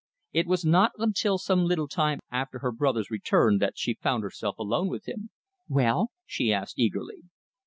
[0.33, 4.57] It was not until some little time after her brother's return that she found herself
[4.57, 5.29] alone with him.
[5.69, 7.25] "Well?" she asked eagerly.